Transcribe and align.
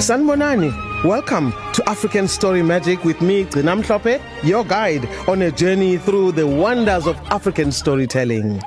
Sanbonani, 0.00 1.04
welcome 1.04 1.52
to 1.74 1.86
African 1.86 2.26
Story 2.26 2.62
Magic 2.62 3.04
with 3.04 3.20
me, 3.20 3.44
Gcina 3.44 3.82
Mhlope, 3.82 4.18
your 4.42 4.64
guide 4.64 5.06
on 5.28 5.42
a 5.42 5.50
journey 5.50 5.98
through 5.98 6.32
the 6.32 6.46
wonders 6.46 7.06
of 7.06 7.18
African 7.30 7.70
storytelling. 7.70 8.62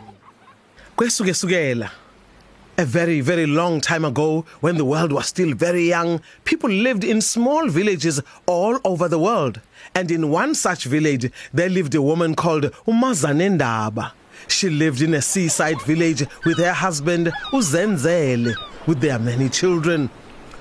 A 2.77 2.85
very, 2.85 3.21
very 3.21 3.47
long 3.47 3.81
time 3.81 4.05
ago, 4.05 4.45
when 4.59 4.77
the 4.77 4.85
world 4.85 5.11
was 5.11 5.25
still 5.25 5.55
very 5.55 5.87
young, 5.89 6.21
people 6.43 6.69
lived 6.69 7.03
in 7.03 7.19
small 7.19 7.67
villages 7.67 8.21
all 8.45 8.79
over 8.85 9.07
the 9.07 9.17
world. 9.17 9.59
And 9.95 10.11
in 10.11 10.29
one 10.29 10.53
such 10.53 10.83
village, 10.83 11.31
there 11.51 11.69
lived 11.69 11.95
a 11.95 12.01
woman 12.03 12.35
called 12.35 12.65
Umazanendaba. 12.85 14.11
She 14.47 14.69
lived 14.69 15.01
in 15.01 15.15
a 15.15 15.21
seaside 15.21 15.81
village 15.81 16.27
with 16.45 16.59
her 16.59 16.73
husband 16.73 17.31
Uzenzele, 17.51 18.53
with 18.85 18.99
their 18.99 19.17
many 19.17 19.49
children. 19.49 20.11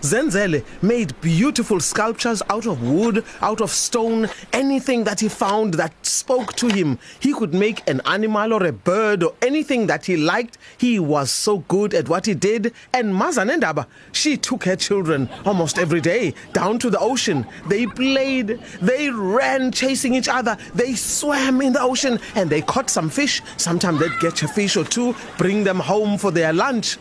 Zenzele 0.03 0.65
made 0.83 1.19
beautiful 1.21 1.79
sculptures 1.79 2.43
out 2.51 2.67
of 2.67 2.83
wood, 2.83 3.25
out 3.41 3.61
of 3.61 3.71
stone, 3.71 4.29
anything 4.53 5.05
that 5.05 5.21
he 5.21 5.29
found 5.29 5.75
that 5.75 5.93
spoke 6.05 6.55
to 6.57 6.67
him. 6.67 6.99
He 7.21 7.33
could 7.33 7.55
make 7.55 7.89
an 7.89 8.01
animal 8.05 8.53
or 8.53 8.67
a 8.67 8.73
bird 8.73 9.23
or 9.23 9.35
anything 9.41 9.87
that 9.87 10.07
he 10.07 10.17
liked. 10.17 10.59
He 10.77 10.99
was 10.99 11.31
so 11.31 11.59
good 11.59 11.95
at 11.95 12.09
what 12.09 12.27
he 12.27 12.35
did. 12.35 12.75
And 12.93 13.15
Mazanendaba, 13.15 13.87
she 14.11 14.37
took 14.37 14.65
her 14.65 14.75
children 14.75 15.29
almost 15.45 15.79
every 15.79 16.01
day 16.01 16.35
down 16.53 16.81
to 16.81 16.91
the 16.91 16.99
ocean. 16.99 17.47
They 17.69 17.87
played, 17.87 18.61
they 18.81 19.09
ran 19.09 19.71
chasing 19.71 20.15
each 20.15 20.29
other, 20.29 20.57
they 20.75 20.95
swam 20.95 21.63
in 21.63 21.75
the 21.75 21.81
ocean, 21.81 22.19
and 22.35 22.51
they 22.51 22.63
caught 22.63 22.91
some 22.91 23.09
fish. 23.09 23.41
Sometimes 23.57 24.01
they'd 24.01 24.19
catch 24.19 24.43
a 24.43 24.49
fish 24.49 24.77
or 24.77 24.85
two, 24.85 25.15
bring 25.39 25.63
them 25.63 25.79
home 25.79 26.19
for 26.19 26.33
their 26.33 26.53
lunch. 26.53 26.99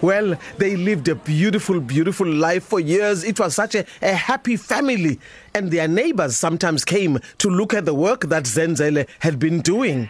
Well, 0.00 0.38
they 0.58 0.76
lived 0.76 1.08
a 1.08 1.16
beautiful, 1.16 1.80
beautiful 1.80 2.26
life 2.26 2.62
for 2.62 2.78
years. 2.78 3.24
It 3.24 3.40
was 3.40 3.56
such 3.56 3.74
a, 3.74 3.84
a 4.00 4.12
happy 4.12 4.56
family. 4.56 5.18
And 5.54 5.72
their 5.72 5.88
neighbors 5.88 6.36
sometimes 6.36 6.84
came 6.84 7.18
to 7.38 7.50
look 7.50 7.74
at 7.74 7.84
the 7.84 7.94
work 7.94 8.28
that 8.28 8.44
Zenzele 8.44 9.08
had 9.18 9.40
been 9.40 9.60
doing. 9.60 10.08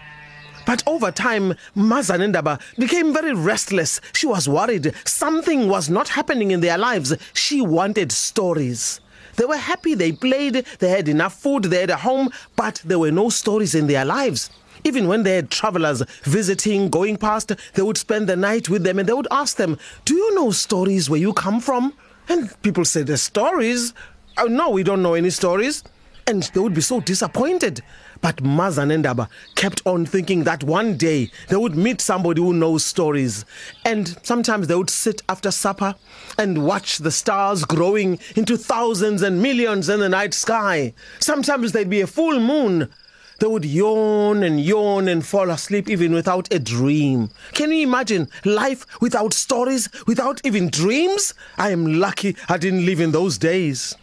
But 0.67 0.83
over 0.87 1.11
time, 1.11 1.55
Mazanendaba 1.75 2.61
became 2.77 3.15
very 3.15 3.33
restless. 3.33 4.03
She 4.13 4.27
was 4.27 4.47
worried. 4.47 4.93
Something 5.07 5.69
was 5.71 5.89
not 5.89 6.11
happening 6.11 6.51
in 6.51 6.61
their 6.61 6.77
lives. 6.77 7.15
She 7.33 7.63
wanted 7.63 8.13
stories. 8.13 9.01
They 9.37 9.47
were 9.47 9.57
happy, 9.57 9.95
they 9.95 10.13
played, 10.13 10.67
they 10.81 10.91
had 10.91 11.09
enough 11.09 11.41
food, 11.41 11.65
they 11.65 11.81
had 11.81 11.91
a 11.91 11.97
home, 11.97 12.29
but 12.57 12.83
there 12.85 12.99
were 12.99 13.13
no 13.13 13.31
stories 13.31 13.75
in 13.75 13.87
their 13.87 14.05
lives. 14.05 14.51
Even 14.85 15.09
when 15.09 15.23
they 15.23 15.37
had 15.37 15.51
travelers 15.51 16.03
visiting, 16.23 16.89
going 16.89 17.17
past, 17.17 17.53
they 17.75 17.83
would 17.83 17.99
spend 17.99 18.29
the 18.29 18.37
night 18.37 18.69
with 18.69 18.85
them 18.85 18.99
and 18.99 19.09
they 19.09 19.13
would 19.13 19.29
ask 19.31 19.57
them, 19.57 19.79
Do 20.05 20.15
you 20.15 20.35
know 20.35 20.51
stories 20.51 21.09
where 21.09 21.21
you 21.21 21.33
come 21.33 21.61
from? 21.61 21.95
And 22.29 22.61
people 22.63 22.85
said, 22.85 23.07
The 23.07 23.17
stories? 23.17 23.95
Oh, 24.37 24.47
no, 24.47 24.71
we 24.71 24.83
don't 24.83 25.03
know 25.03 25.15
any 25.15 25.31
stories. 25.31 25.83
And 26.27 26.43
they 26.53 26.61
would 26.61 26.75
be 26.75 26.83
so 26.83 27.01
disappointed. 27.01 27.83
But 28.21 28.43
Mazanendaba 28.43 29.29
kept 29.55 29.81
on 29.87 30.05
thinking 30.05 30.45
that 30.45 30.63
one 30.63 30.97
day 30.97 31.31
they 31.49 31.57
would 31.57 31.75
meet 31.75 32.01
somebody 32.01 32.43
who 32.43 32.53
knows 32.53 32.85
stories. 32.85 33.45
And 33.85 34.17
sometimes 34.23 34.67
they 34.67 34.75
would 34.75 34.91
sit 34.91 35.23
after 35.29 35.51
supper 35.51 35.95
and 36.37 36.67
watch 36.67 36.99
the 36.99 37.11
stars 37.11 37.65
growing 37.65 38.19
into 38.37 38.57
thousands 38.57 39.23
and 39.23 39.41
millions 39.41 39.89
in 39.89 40.01
the 40.01 40.09
night 40.09 40.35
sky. 40.35 40.93
Sometimes 41.19 41.73
there'd 41.73 41.89
be 41.89 42.01
a 42.03 42.07
full 42.07 42.39
moon. 42.41 42.91
They 43.39 43.47
would 43.47 43.65
yawn 43.65 44.43
and 44.43 44.61
yawn 44.61 45.07
and 45.07 45.25
fall 45.25 45.51
asleep 45.51 45.89
even 45.89 46.13
without 46.13 46.53
a 46.53 46.59
dream. 46.59 47.31
Can 47.53 47.71
you 47.71 47.87
imagine 47.87 48.29
life 48.45 48.85
without 49.01 49.33
stories, 49.33 49.89
without 50.09 50.41
even 50.45 50.71
dreams? 50.71 51.35
I 51.57 51.71
am 51.71 52.01
lucky 52.01 52.35
I 52.49 52.57
didn't 52.57 52.85
live 52.85 52.99
in 52.99 53.13
those 53.13 53.39
days. 53.39 53.95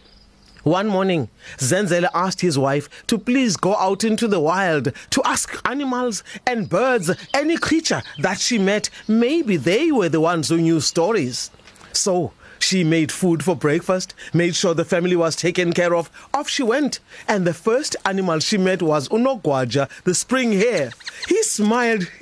One 0.62 0.88
morning, 0.88 1.28
Zenzele 1.58 2.08
asked 2.14 2.40
his 2.40 2.58
wife 2.58 2.88
to 3.08 3.18
please 3.18 3.58
go 3.58 3.76
out 3.76 4.04
into 4.04 4.26
the 4.26 4.40
wild 4.40 4.92
to 5.10 5.22
ask 5.24 5.60
animals 5.66 6.24
and 6.46 6.68
birds, 6.68 7.10
any 7.34 7.58
creature 7.58 8.02
that 8.20 8.40
she 8.40 8.58
met, 8.58 8.88
maybe 9.06 9.58
they 9.58 9.92
were 9.92 10.08
the 10.08 10.20
ones 10.20 10.48
who 10.48 10.56
knew 10.56 10.80
stories. 10.80 11.50
So 11.92 12.32
she 12.58 12.84
made 12.84 13.12
food 13.12 13.42
for 13.42 13.56
breakfast, 13.56 14.14
made 14.32 14.54
sure 14.54 14.74
the 14.74 14.84
family 14.84 15.16
was 15.16 15.36
taken 15.36 15.72
care 15.72 15.94
of. 15.94 16.10
Off 16.34 16.48
she 16.48 16.62
went, 16.62 17.00
and 17.28 17.46
the 17.46 17.54
first 17.54 17.96
animal 18.04 18.38
she 18.38 18.58
met 18.58 18.82
was 18.82 19.08
Unogwaja, 19.08 19.88
the 20.04 20.14
spring 20.14 20.52
hare. 20.52 20.90
He 21.28 21.42
smiled. 21.42 22.10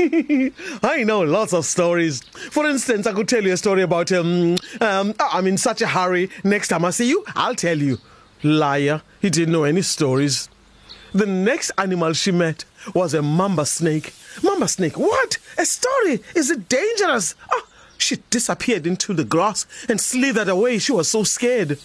I 0.83 1.05
know 1.05 1.21
lots 1.21 1.53
of 1.53 1.65
stories. 1.65 2.23
For 2.51 2.67
instance, 2.67 3.07
I 3.07 3.13
could 3.13 3.29
tell 3.29 3.43
you 3.43 3.53
a 3.53 3.57
story 3.57 3.83
about 3.83 4.13
um, 4.13 4.57
um 4.81 5.15
I'm 5.19 5.47
in 5.47 5.59
such 5.59 5.83
a 5.83 5.87
hurry. 5.87 6.31
Next 6.43 6.69
time 6.69 6.85
I 6.85 6.91
see 6.91 7.09
you, 7.09 7.25
I'll 7.35 7.55
tell 7.55 7.79
you. 7.79 7.99
Liar, 8.43 9.03
he 9.21 9.31
didn't 9.31 9.53
know 9.53 9.65
any 9.65 9.83
stories. 9.83 10.51
The 11.15 11.27
next 11.27 11.71
animal 11.79 12.13
she 12.13 12.33
met 12.33 12.65
was 12.93 13.15
a 13.15 13.23
mamba 13.23 13.65
snake. 13.67 14.13
Mamba 14.43 14.67
snake, 14.69 14.99
what? 14.99 15.39
A 15.57 15.65
story? 15.65 16.21
Is 16.35 16.51
it 16.51 16.69
dangerous? 16.69 17.37
Oh, 17.53 17.63
she 18.05 18.17
disappeared 18.31 18.87
into 18.87 19.15
the 19.15 19.25
grass 19.25 19.67
and 19.89 20.01
slithered 20.01 20.49
away. 20.49 20.79
She 20.79 20.93
was 20.93 21.09
so 21.09 21.25
scared. 21.25 21.79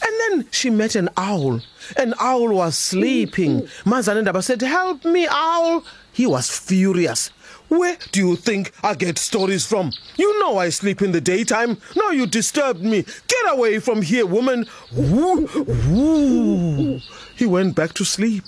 And 0.00 0.20
then 0.20 0.46
she 0.52 0.70
met 0.70 0.94
an 0.94 1.08
owl. 1.16 1.60
An 1.96 2.14
owl 2.20 2.54
was 2.54 2.76
sleeping. 2.76 3.62
Mm-hmm. 3.62 3.90
Mazanendaba 3.90 4.44
said, 4.44 4.60
Help 4.62 5.04
me, 5.04 5.26
owl. 5.28 5.84
He 6.12 6.26
was 6.26 6.50
furious. 6.56 7.30
Where 7.68 7.96
do 8.12 8.20
you 8.20 8.36
think 8.36 8.72
I 8.82 8.94
get 8.94 9.18
stories 9.18 9.66
from? 9.66 9.92
You 10.16 10.40
know 10.40 10.58
I 10.58 10.70
sleep 10.70 11.02
in 11.02 11.12
the 11.12 11.20
daytime. 11.20 11.78
Now 11.96 12.10
you 12.10 12.26
disturbed 12.26 12.82
me. 12.82 13.02
Get 13.02 13.52
away 13.52 13.78
from 13.78 14.02
here, 14.02 14.24
woman. 14.26 14.66
Woo, 14.92 15.48
woo. 15.88 17.00
He 17.36 17.46
went 17.46 17.74
back 17.74 17.92
to 17.94 18.04
sleep. 18.04 18.44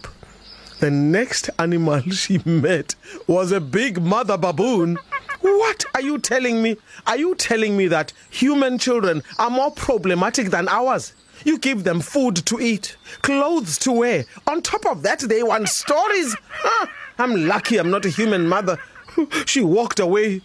The 0.80 0.90
next 0.90 1.50
animal 1.58 2.00
she 2.10 2.40
met 2.46 2.94
was 3.26 3.52
a 3.52 3.60
big 3.60 4.00
mother 4.00 4.38
baboon. 4.38 4.98
What 5.40 5.84
are 5.94 6.02
you 6.02 6.18
telling 6.18 6.62
me? 6.62 6.76
Are 7.06 7.16
you 7.16 7.34
telling 7.34 7.76
me 7.76 7.86
that 7.88 8.12
human 8.30 8.78
children 8.78 9.22
are 9.38 9.50
more 9.50 9.70
problematic 9.70 10.50
than 10.50 10.68
ours? 10.68 11.14
You 11.44 11.58
give 11.58 11.84
them 11.84 12.00
food 12.00 12.36
to 12.46 12.60
eat, 12.60 12.96
clothes 13.22 13.78
to 13.78 13.92
wear. 13.92 14.26
On 14.46 14.60
top 14.60 14.84
of 14.86 15.02
that, 15.02 15.20
they 15.20 15.42
want 15.42 15.68
stories. 15.68 16.36
Huh? 16.50 16.86
I'm 17.18 17.46
lucky 17.46 17.78
I'm 17.78 17.90
not 17.90 18.04
a 18.04 18.10
human 18.10 18.46
mother. 18.46 18.78
She 19.46 19.60
walked 19.60 19.98
away. 19.98 20.42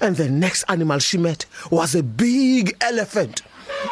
And 0.00 0.16
the 0.16 0.28
next 0.28 0.64
animal 0.68 0.98
she 0.98 1.16
met 1.16 1.46
was 1.70 1.94
a 1.94 2.02
big 2.02 2.76
elephant. 2.80 3.42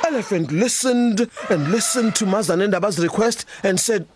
Elephant 0.06 0.52
listened 0.52 1.28
and 1.48 1.70
listened 1.70 2.14
to 2.16 2.26
Mazanendaba's 2.26 2.98
request 2.98 3.46
and 3.62 3.80
said, 3.80 4.06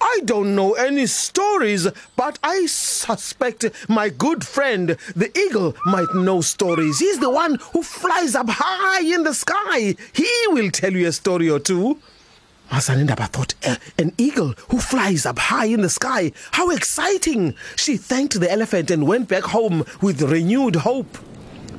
I 0.00 0.20
don't 0.24 0.54
know 0.54 0.72
any 0.74 1.06
stories, 1.06 1.86
but 2.16 2.38
I 2.42 2.66
suspect 2.66 3.66
my 3.88 4.08
good 4.08 4.46
friend, 4.46 4.96
the 5.14 5.30
eagle, 5.38 5.76
might 5.84 6.14
know 6.14 6.40
stories. 6.40 6.98
He's 6.98 7.18
the 7.18 7.30
one 7.30 7.58
who 7.72 7.82
flies 7.82 8.34
up 8.34 8.48
high 8.48 9.02
in 9.02 9.24
the 9.24 9.34
sky. 9.34 9.96
He 10.12 10.30
will 10.48 10.70
tell 10.70 10.92
you 10.92 11.08
a 11.08 11.12
story 11.12 11.50
or 11.50 11.58
two. 11.58 11.98
Mazanendaba 12.70 13.28
thought, 13.28 13.54
"Uh, 13.66 13.76
an 13.98 14.12
eagle 14.16 14.54
who 14.68 14.78
flies 14.78 15.26
up 15.26 15.38
high 15.38 15.66
in 15.66 15.82
the 15.82 15.90
sky. 15.90 16.32
How 16.52 16.70
exciting! 16.70 17.54
She 17.76 17.96
thanked 17.96 18.38
the 18.38 18.50
elephant 18.50 18.90
and 18.90 19.06
went 19.06 19.28
back 19.28 19.42
home 19.44 19.84
with 20.00 20.22
renewed 20.22 20.76
hope. 20.76 21.18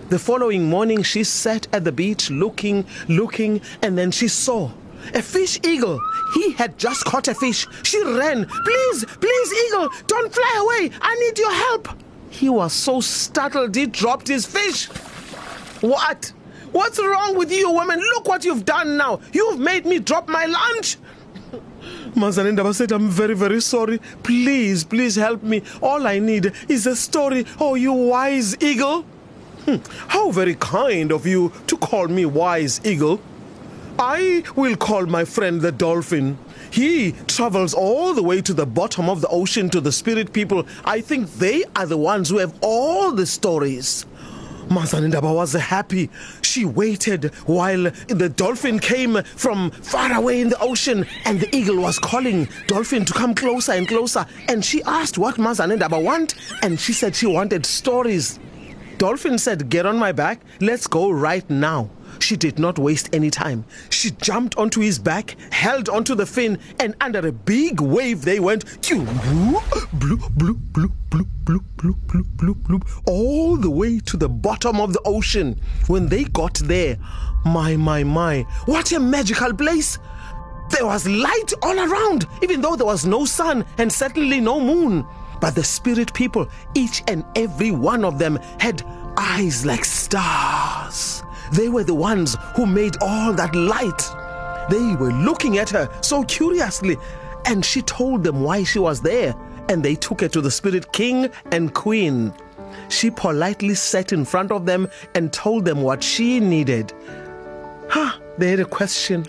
The 0.09 0.19
following 0.19 0.69
morning, 0.69 1.03
she 1.03 1.23
sat 1.23 1.67
at 1.71 1.85
the 1.85 1.93
beach 1.93 2.29
looking, 2.29 2.85
looking, 3.07 3.61
and 3.81 3.97
then 3.97 4.11
she 4.11 4.27
saw 4.27 4.71
a 5.13 5.21
fish 5.21 5.59
eagle. 5.63 5.99
He 6.33 6.51
had 6.51 6.77
just 6.77 7.05
caught 7.05 7.27
a 7.27 7.33
fish. 7.33 7.67
She 7.83 8.03
ran. 8.03 8.45
Please, 8.45 9.05
please, 9.05 9.53
eagle, 9.67 9.89
don't 10.07 10.33
fly 10.33 10.57
away. 10.61 10.91
I 11.01 11.15
need 11.15 11.37
your 11.37 11.53
help. 11.53 11.89
He 12.29 12.49
was 12.49 12.73
so 12.73 13.01
startled 13.01 13.75
he 13.75 13.85
dropped 13.85 14.27
his 14.27 14.45
fish. 14.45 14.87
What? 15.81 16.33
What's 16.71 16.99
wrong 16.99 17.37
with 17.37 17.51
you, 17.51 17.69
woman? 17.69 17.99
Look 17.99 18.27
what 18.27 18.45
you've 18.45 18.63
done 18.63 18.95
now. 18.95 19.19
You've 19.33 19.59
made 19.59 19.85
me 19.85 19.99
drop 19.99 20.29
my 20.29 20.45
lunch. 20.45 20.97
Mazanendaba 22.15 22.73
said, 22.73 22.91
I'm 22.91 23.09
very, 23.09 23.33
very 23.33 23.61
sorry. 23.61 23.99
Please, 24.23 24.83
please 24.83 25.15
help 25.15 25.43
me. 25.43 25.63
All 25.81 26.07
I 26.07 26.19
need 26.19 26.53
is 26.69 26.85
a 26.87 26.95
story. 26.95 27.45
Oh, 27.59 27.75
you 27.75 27.93
wise 27.93 28.55
eagle. 28.61 29.03
Hmm. 29.65 29.77
How 30.07 30.31
very 30.31 30.55
kind 30.55 31.11
of 31.11 31.25
you 31.25 31.51
to 31.67 31.77
call 31.77 32.07
me 32.07 32.25
wise 32.25 32.81
eagle. 32.85 33.21
I 34.03 34.41
will 34.55 34.75
call 34.75 35.05
my 35.05 35.25
friend 35.25 35.61
the 35.61 35.71
dolphin. 35.71 36.39
He 36.71 37.11
travels 37.27 37.75
all 37.75 38.15
the 38.15 38.23
way 38.23 38.41
to 38.41 38.51
the 38.51 38.65
bottom 38.65 39.07
of 39.07 39.21
the 39.21 39.27
ocean 39.27 39.69
to 39.69 39.79
the 39.79 39.91
spirit 39.91 40.33
people. 40.33 40.65
I 40.83 41.01
think 41.01 41.31
they 41.33 41.65
are 41.75 41.85
the 41.85 41.99
ones 41.99 42.27
who 42.27 42.39
have 42.39 42.57
all 42.61 43.11
the 43.11 43.27
stories. 43.27 44.07
Mazanendaba 44.69 45.35
was 45.35 45.53
happy. 45.53 46.09
She 46.41 46.65
waited 46.65 47.25
while 47.45 47.91
the 48.07 48.33
dolphin 48.35 48.79
came 48.79 49.21
from 49.35 49.69
far 49.69 50.11
away 50.13 50.41
in 50.41 50.49
the 50.49 50.59
ocean 50.61 51.05
and 51.25 51.39
the 51.39 51.55
eagle 51.55 51.79
was 51.79 51.99
calling 51.99 52.47
dolphin 52.65 53.05
to 53.05 53.13
come 53.13 53.35
closer 53.35 53.73
and 53.73 53.87
closer. 53.87 54.25
And 54.47 54.65
she 54.65 54.81
asked 54.81 55.19
what 55.19 55.35
Mazanendaba 55.35 56.03
want 56.03 56.33
and 56.63 56.79
she 56.79 56.93
said 56.93 57.15
she 57.15 57.27
wanted 57.27 57.67
stories. 57.67 58.39
Dolphin 58.97 59.37
said, 59.37 59.69
Get 59.69 59.85
on 59.85 59.97
my 59.97 60.11
back. 60.11 60.41
Let's 60.59 60.87
go 60.87 61.11
right 61.11 61.47
now. 61.51 61.91
She 62.21 62.37
did 62.37 62.59
not 62.59 62.77
waste 62.77 63.09
any 63.13 63.29
time. 63.31 63.65
She 63.89 64.11
jumped 64.11 64.55
onto 64.55 64.79
his 64.79 64.99
back, 64.99 65.35
held 65.51 65.89
onto 65.89 66.13
the 66.13 66.25
fin, 66.25 66.59
and 66.79 66.95
under 67.01 67.27
a 67.27 67.31
big 67.31 67.81
wave 67.81 68.21
they 68.21 68.39
went 68.39 68.63
all 73.05 73.57
the 73.57 73.69
way 73.69 73.99
to 73.99 74.17
the 74.17 74.29
bottom 74.29 74.79
of 74.79 74.93
the 74.93 75.01
ocean. 75.03 75.59
When 75.87 76.07
they 76.07 76.23
got 76.25 76.53
there, 76.55 76.97
my, 77.43 77.75
my, 77.75 78.03
my, 78.03 78.41
what 78.65 78.91
a 78.91 78.99
magical 78.99 79.53
place! 79.53 79.97
There 80.69 80.85
was 80.85 81.07
light 81.07 81.53
all 81.63 81.77
around, 81.77 82.27
even 82.41 82.61
though 82.61 82.75
there 82.75 82.85
was 82.85 83.05
no 83.05 83.25
sun 83.25 83.65
and 83.77 83.91
certainly 83.91 84.39
no 84.39 84.59
moon. 84.59 85.05
But 85.41 85.55
the 85.55 85.63
spirit 85.63 86.13
people, 86.13 86.47
each 86.75 87.03
and 87.07 87.25
every 87.35 87.71
one 87.71 88.05
of 88.05 88.19
them, 88.19 88.37
had 88.59 88.83
eyes 89.17 89.65
like 89.65 89.83
stars. 89.83 90.80
They 91.51 91.69
were 91.69 91.83
the 91.83 91.93
ones 91.93 92.37
who 92.55 92.65
made 92.65 92.95
all 93.01 93.33
that 93.33 93.53
light. 93.55 94.01
They 94.69 94.95
were 94.95 95.11
looking 95.11 95.57
at 95.57 95.69
her 95.71 95.89
so 96.01 96.23
curiously, 96.23 96.97
and 97.45 97.65
she 97.65 97.81
told 97.81 98.23
them 98.23 98.41
why 98.41 98.63
she 98.63 98.79
was 98.79 99.01
there, 99.01 99.35
and 99.67 99.83
they 99.83 99.95
took 99.95 100.21
her 100.21 100.29
to 100.29 100.41
the 100.41 100.51
spirit 100.51 100.91
king 100.93 101.29
and 101.51 101.73
queen. 101.73 102.33
She 102.89 103.11
politely 103.11 103.75
sat 103.75 104.13
in 104.13 104.23
front 104.25 104.51
of 104.51 104.65
them 104.65 104.89
and 105.15 105.33
told 105.33 105.65
them 105.65 105.81
what 105.81 106.03
she 106.03 106.39
needed. 106.39 106.93
Huh, 107.89 108.17
they 108.37 108.51
had 108.51 108.59
a 108.61 108.65
question. 108.65 109.25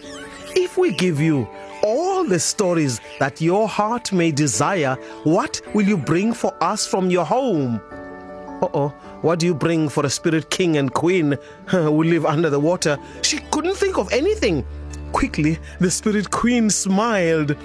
If 0.54 0.78
we 0.78 0.92
give 0.92 1.20
you 1.20 1.48
all 1.82 2.24
the 2.24 2.38
stories 2.38 3.00
that 3.18 3.40
your 3.40 3.66
heart 3.66 4.12
may 4.12 4.30
desire, 4.30 4.94
what 5.24 5.60
will 5.74 5.86
you 5.86 5.96
bring 5.96 6.32
for 6.32 6.54
us 6.62 6.86
from 6.86 7.10
your 7.10 7.24
home? 7.24 7.80
Uh 8.62 8.68
oh, 8.74 8.88
what 9.22 9.40
do 9.40 9.46
you 9.46 9.54
bring 9.54 9.88
for 9.88 10.06
a 10.06 10.10
spirit 10.10 10.48
king 10.48 10.76
and 10.76 10.94
queen 10.94 11.36
who 11.66 12.04
live 12.04 12.24
under 12.24 12.48
the 12.48 12.60
water? 12.60 12.96
She 13.22 13.38
couldn't 13.50 13.74
think 13.74 13.98
of 13.98 14.12
anything. 14.12 14.64
Quickly, 15.10 15.58
the 15.80 15.90
spirit 15.90 16.30
queen 16.30 16.70
smiled. 16.70 17.56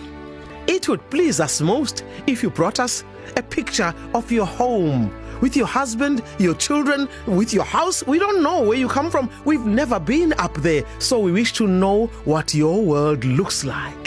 It 0.66 0.90
would 0.90 1.08
please 1.12 1.40
us 1.40 1.62
most 1.62 2.04
if 2.26 2.42
you 2.42 2.50
brought 2.50 2.80
us 2.80 3.04
a 3.36 3.44
picture 3.44 3.94
of 4.16 4.32
your 4.32 4.48
home 4.48 5.14
with 5.40 5.56
your 5.56 5.68
husband, 5.68 6.24
your 6.40 6.56
children, 6.56 7.08
with 7.28 7.54
your 7.54 7.64
house. 7.64 8.04
We 8.08 8.18
don't 8.18 8.42
know 8.42 8.64
where 8.64 8.78
you 8.78 8.88
come 8.88 9.12
from. 9.12 9.30
We've 9.46 9.66
never 9.68 10.00
been 10.00 10.34
up 10.40 10.56
there, 10.56 10.84
so 10.98 11.20
we 11.20 11.32
wish 11.32 11.54
to 11.54 11.68
know 11.68 12.08
what 12.26 12.56
your 12.56 12.82
world 12.82 13.24
looks 13.24 13.64
like. 13.64 14.07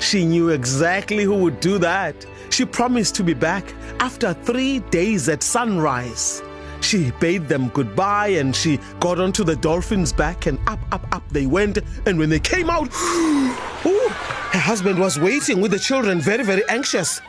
She 0.00 0.24
knew 0.24 0.48
exactly 0.48 1.24
who 1.24 1.34
would 1.36 1.60
do 1.60 1.78
that. 1.78 2.26
She 2.48 2.64
promised 2.64 3.14
to 3.16 3.22
be 3.22 3.34
back 3.34 3.74
after 4.00 4.32
three 4.32 4.80
days 4.90 5.28
at 5.28 5.42
sunrise. 5.42 6.42
She 6.80 7.12
bade 7.20 7.46
them 7.48 7.68
goodbye 7.68 8.28
and 8.28 8.56
she 8.56 8.78
got 8.98 9.20
onto 9.20 9.44
the 9.44 9.56
dolphin's 9.56 10.12
back 10.12 10.46
and 10.46 10.58
up, 10.66 10.80
up, 10.90 11.06
up 11.14 11.28
they 11.28 11.46
went. 11.46 11.78
And 12.06 12.18
when 12.18 12.30
they 12.30 12.40
came 12.40 12.70
out, 12.70 12.86
ooh, 13.86 14.08
her 14.52 14.58
husband 14.58 14.98
was 14.98 15.20
waiting 15.20 15.60
with 15.60 15.70
the 15.70 15.78
children, 15.78 16.20
very, 16.20 16.44
very 16.44 16.66
anxious. 16.68 17.20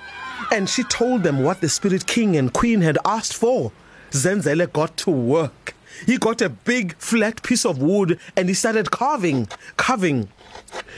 And 0.51 0.69
she 0.69 0.83
told 0.83 1.23
them 1.23 1.43
what 1.43 1.61
the 1.61 1.69
Spirit 1.69 2.07
King 2.07 2.37
and 2.37 2.51
Queen 2.51 2.81
had 2.81 2.97
asked 3.05 3.35
for. 3.35 3.71
Zenzele 4.11 4.71
got 4.71 4.95
to 4.97 5.11
work. 5.11 5.75
He 6.05 6.17
got 6.17 6.41
a 6.41 6.49
big 6.49 6.95
flat 6.97 7.43
piece 7.43 7.65
of 7.65 7.79
wood 7.79 8.19
and 8.35 8.47
he 8.49 8.55
started 8.55 8.91
carving, 8.91 9.47
carving 9.77 10.29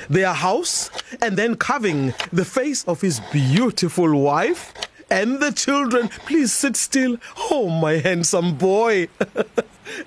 their 0.09 0.33
house 0.33 0.89
and 1.21 1.37
then 1.37 1.55
carving 1.55 2.13
the 2.31 2.45
face 2.45 2.83
of 2.85 3.01
his 3.01 3.19
beautiful 3.31 4.19
wife 4.19 4.73
and 5.09 5.39
the 5.39 5.51
children. 5.51 6.09
Please 6.25 6.51
sit 6.51 6.75
still. 6.75 7.17
Oh, 7.51 7.69
my 7.69 7.93
handsome 7.93 8.55
boy. 8.57 9.07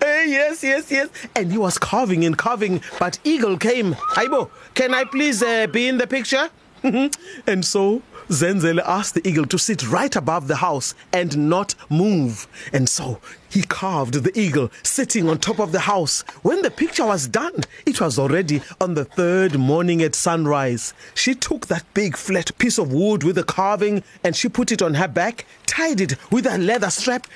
hey, 0.01 0.25
yes, 0.29 0.63
yes, 0.63 0.91
yes. 0.91 1.09
And 1.35 1.53
he 1.53 1.59
was 1.59 1.79
carving 1.79 2.25
and 2.25 2.37
carving, 2.37 2.83
but 2.99 3.19
Eagle 3.25 3.57
came. 3.57 3.95
Aibo, 4.15 4.51
can 4.75 4.95
I 4.95 5.05
please 5.05 5.43
uh, 5.43 5.67
be 5.69 5.87
in 5.89 5.99
the 5.99 6.07
picture? 6.07 6.51
and 7.47 7.65
so 7.65 8.03
Zenzele 8.29 8.83
asked 8.85 9.15
the 9.15 9.27
eagle 9.27 9.47
to 9.47 9.59
sit 9.59 9.89
right 9.89 10.15
above 10.15 10.49
the 10.49 10.57
house 10.57 10.95
and 11.13 11.49
not 11.49 11.75
move. 11.91 12.47
And 12.73 12.89
so 12.89 13.21
he 13.49 13.63
carved 13.63 14.15
the 14.15 14.39
eagle 14.39 14.71
sitting 14.83 15.29
on 15.29 15.39
top 15.39 15.59
of 15.59 15.73
the 15.73 15.81
house. 15.81 16.23
When 16.43 16.63
the 16.63 16.71
picture 16.71 17.07
was 17.07 17.29
done, 17.29 17.63
it 17.87 18.01
was 18.01 18.19
already 18.19 18.63
on 18.81 18.95
the 18.95 19.05
third 19.05 19.59
morning 19.59 20.03
at 20.03 20.15
sunrise. 20.15 20.95
She 21.15 21.35
took 21.35 21.67
that 21.67 21.85
big 21.95 22.17
flat 22.17 22.57
piece 22.59 22.79
of 22.79 22.93
wood 22.93 23.25
with 23.25 23.37
the 23.37 23.45
carving 23.45 24.03
and 24.23 24.35
she 24.35 24.49
put 24.49 24.73
it 24.73 24.83
on 24.83 24.95
her 24.95 25.09
back, 25.09 25.47
tied 25.67 26.01
it 26.01 26.17
with 26.31 26.47
a 26.47 26.59
leather 26.59 26.91
strap. 26.91 27.27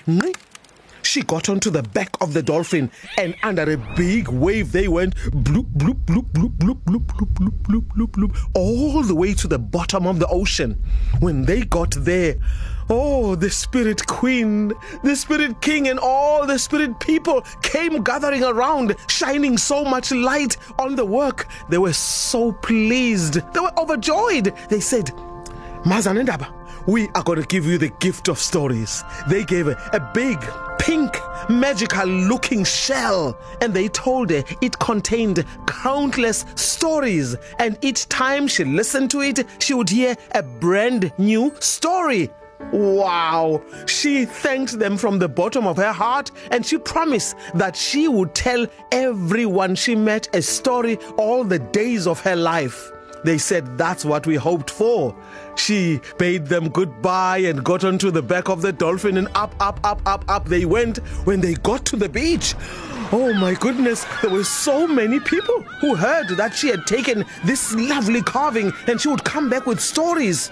She 1.10 1.22
got 1.22 1.48
onto 1.48 1.70
the 1.70 1.82
back 1.82 2.16
of 2.20 2.34
the 2.34 2.40
dolphin, 2.40 2.88
and 3.18 3.34
under 3.42 3.68
a 3.68 3.76
big 3.96 4.28
wave 4.28 4.70
they 4.70 4.86
went 4.86 5.16
bloop, 5.16 5.66
bloop, 5.76 5.96
bloop, 6.04 6.30
bloop, 6.30 6.52
bloop, 6.52 6.78
bloop, 6.84 7.04
bloop, 7.06 7.32
bloop, 7.34 7.50
bloop, 7.64 7.82
bloop, 7.88 8.10
bloop, 8.12 8.50
all 8.54 9.02
the 9.02 9.16
way 9.16 9.34
to 9.34 9.48
the 9.48 9.58
bottom 9.58 10.06
of 10.06 10.20
the 10.20 10.28
ocean. 10.28 10.80
When 11.18 11.44
they 11.44 11.62
got 11.62 11.96
there, 11.98 12.36
oh, 12.88 13.34
the 13.34 13.50
spirit 13.50 14.06
queen, 14.06 14.72
the 15.02 15.16
spirit 15.16 15.60
king, 15.60 15.88
and 15.88 15.98
all 15.98 16.46
the 16.46 16.60
spirit 16.60 17.00
people 17.00 17.42
came 17.62 18.04
gathering 18.04 18.44
around, 18.44 18.94
shining 19.08 19.58
so 19.58 19.84
much 19.84 20.12
light 20.12 20.56
on 20.78 20.94
the 20.94 21.04
work. 21.04 21.48
They 21.68 21.78
were 21.78 21.92
so 21.92 22.52
pleased. 22.52 23.40
They 23.52 23.58
were 23.58 23.76
overjoyed. 23.76 24.54
They 24.68 24.78
said, 24.78 25.06
Mazanendaba, 25.82 26.59
we 26.90 27.08
are 27.14 27.22
going 27.22 27.40
to 27.40 27.46
give 27.46 27.66
you 27.66 27.78
the 27.78 27.90
gift 28.00 28.28
of 28.28 28.38
stories. 28.38 29.04
They 29.28 29.44
gave 29.44 29.68
a, 29.68 29.76
a 29.92 30.00
big, 30.12 30.40
pink, 30.78 31.16
magical 31.48 32.06
looking 32.06 32.64
shell, 32.64 33.38
and 33.60 33.72
they 33.72 33.86
told 33.88 34.30
her 34.30 34.42
it 34.60 34.78
contained 34.80 35.44
countless 35.66 36.44
stories. 36.56 37.36
And 37.60 37.78
each 37.80 38.08
time 38.08 38.48
she 38.48 38.64
listened 38.64 39.12
to 39.12 39.20
it, 39.20 39.46
she 39.60 39.72
would 39.72 39.88
hear 39.88 40.16
a 40.32 40.42
brand 40.42 41.12
new 41.16 41.54
story. 41.60 42.28
Wow! 42.72 43.62
She 43.86 44.24
thanked 44.24 44.78
them 44.78 44.96
from 44.96 45.18
the 45.18 45.28
bottom 45.28 45.66
of 45.66 45.76
her 45.76 45.92
heart 45.92 46.30
and 46.50 46.66
she 46.66 46.76
promised 46.76 47.36
that 47.54 47.74
she 47.74 48.06
would 48.06 48.34
tell 48.34 48.66
everyone 48.92 49.76
she 49.76 49.94
met 49.94 50.28
a 50.34 50.42
story 50.42 50.98
all 51.16 51.42
the 51.44 51.58
days 51.58 52.06
of 52.06 52.20
her 52.20 52.36
life. 52.36 52.92
They 53.24 53.38
said 53.38 53.76
that's 53.76 54.04
what 54.04 54.26
we 54.26 54.36
hoped 54.36 54.70
for. 54.70 55.14
She 55.56 56.00
bade 56.18 56.46
them 56.46 56.68
goodbye 56.68 57.38
and 57.38 57.64
got 57.64 57.84
onto 57.84 58.10
the 58.10 58.22
back 58.22 58.48
of 58.48 58.62
the 58.62 58.72
dolphin 58.72 59.16
and 59.16 59.28
up, 59.34 59.54
up, 59.60 59.80
up, 59.84 60.00
up, 60.06 60.24
up 60.28 60.46
they 60.46 60.64
went. 60.64 60.98
When 61.26 61.40
they 61.40 61.54
got 61.54 61.84
to 61.86 61.96
the 61.96 62.08
beach, 62.08 62.54
oh 63.12 63.32
my 63.34 63.54
goodness, 63.54 64.06
there 64.22 64.30
were 64.30 64.44
so 64.44 64.86
many 64.86 65.20
people 65.20 65.60
who 65.80 65.94
heard 65.94 66.28
that 66.30 66.54
she 66.54 66.68
had 66.68 66.86
taken 66.86 67.24
this 67.44 67.74
lovely 67.74 68.22
carving 68.22 68.72
and 68.86 69.00
she 69.00 69.08
would 69.08 69.24
come 69.24 69.50
back 69.50 69.66
with 69.66 69.80
stories. 69.80 70.50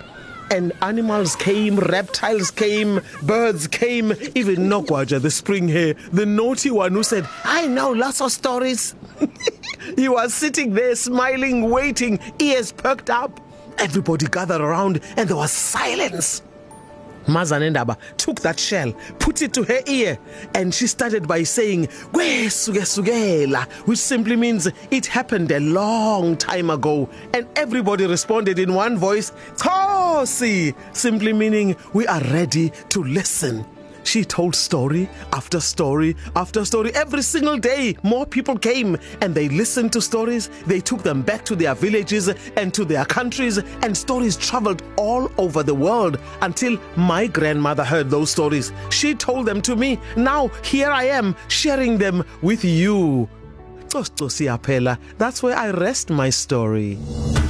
And 0.50 0.72
animals 0.80 1.36
came, 1.36 1.76
reptiles 1.76 2.50
came, 2.50 3.02
birds 3.22 3.66
came, 3.66 4.12
even 4.34 4.68
Nogwaja, 4.68 5.20
the 5.20 5.30
spring 5.30 5.68
hare, 5.68 5.94
the 6.10 6.24
naughty 6.24 6.70
one 6.70 6.92
who 6.92 7.02
said, 7.02 7.28
I 7.44 7.66
know 7.66 7.90
lots 7.90 8.22
of 8.22 8.32
stories. 8.32 8.94
he 9.96 10.08
was 10.08 10.34
sitting 10.34 10.74
there 10.74 10.94
smiling, 10.94 11.70
waiting, 11.70 12.18
ears 12.38 12.72
perked 12.72 13.10
up. 13.10 13.40
Everybody 13.78 14.26
gathered 14.26 14.60
around 14.60 15.00
and 15.16 15.28
there 15.28 15.36
was 15.36 15.52
silence. 15.52 16.42
Mazanendaba 17.26 17.96
took 18.16 18.40
that 18.40 18.58
shell, 18.58 18.92
put 19.18 19.42
it 19.42 19.52
to 19.52 19.62
her 19.64 19.80
ear, 19.86 20.18
and 20.54 20.74
she 20.74 20.86
started 20.86 21.28
by 21.28 21.42
saying, 21.42 21.84
which 22.12 22.50
simply 23.98 24.36
means 24.36 24.68
it 24.90 25.06
happened 25.06 25.50
a 25.50 25.60
long 25.60 26.36
time 26.38 26.70
ago. 26.70 27.08
And 27.34 27.46
everybody 27.54 28.06
responded 28.06 28.58
in 28.58 28.72
one 28.72 28.96
voice, 28.96 29.32
Tosi, 29.56 30.74
simply 30.92 31.34
meaning 31.34 31.76
we 31.92 32.06
are 32.06 32.22
ready 32.22 32.72
to 32.88 33.04
listen. 33.04 33.66
She 34.08 34.24
told 34.24 34.56
story 34.56 35.06
after 35.34 35.60
story 35.60 36.16
after 36.34 36.64
story. 36.64 36.94
Every 36.94 37.20
single 37.20 37.58
day, 37.58 37.94
more 38.02 38.24
people 38.24 38.56
came 38.56 38.96
and 39.20 39.34
they 39.34 39.50
listened 39.50 39.92
to 39.92 40.00
stories. 40.00 40.48
They 40.66 40.80
took 40.80 41.02
them 41.02 41.20
back 41.20 41.44
to 41.44 41.54
their 41.54 41.74
villages 41.74 42.28
and 42.56 42.72
to 42.72 42.86
their 42.86 43.04
countries, 43.04 43.58
and 43.82 43.94
stories 43.94 44.38
traveled 44.38 44.82
all 44.96 45.30
over 45.36 45.62
the 45.62 45.74
world 45.74 46.18
until 46.40 46.78
my 46.96 47.26
grandmother 47.26 47.84
heard 47.84 48.08
those 48.08 48.30
stories. 48.30 48.72
She 48.88 49.14
told 49.14 49.44
them 49.44 49.60
to 49.60 49.76
me. 49.76 50.00
Now, 50.16 50.48
here 50.64 50.90
I 50.90 51.04
am 51.04 51.36
sharing 51.48 51.98
them 51.98 52.24
with 52.40 52.64
you. 52.64 53.28
That's 55.18 55.42
where 55.42 55.56
I 55.56 55.70
rest 55.70 56.08
my 56.08 56.30
story. 56.30 56.96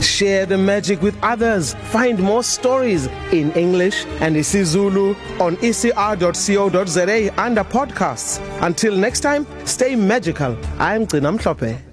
Share 0.01 0.47
the 0.47 0.59
magic 0.59 1.03
with 1.03 1.17
others. 1.23 1.75
Find 1.91 2.19
more 2.19 2.43
stories 2.43 3.07
in 3.33 3.53
English 3.53 4.05
and 4.21 4.37
isiZulu 4.37 5.17
on 5.41 5.57
ecr.co.za 5.57 7.43
under 7.43 7.65
podcasts. 7.65 8.41
Until 8.63 8.97
next 8.97 9.21
time, 9.21 9.47
stay 9.65 9.97
magical. 9.97 10.57
I'm 10.79 11.07
Gcina 11.07 11.37
Mhlope. 11.37 11.88